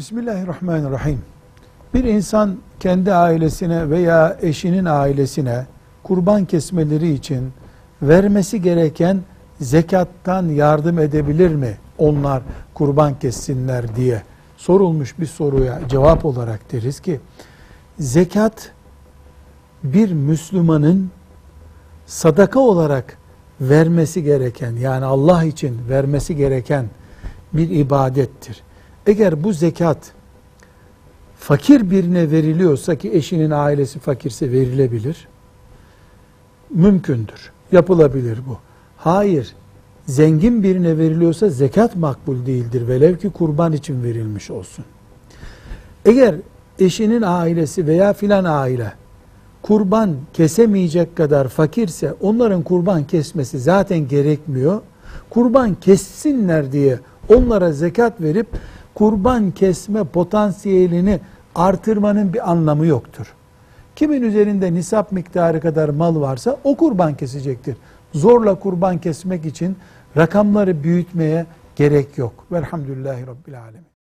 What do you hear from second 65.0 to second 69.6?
miktarı kadar mal varsa o kurban kesecektir. Zorla kurban kesmek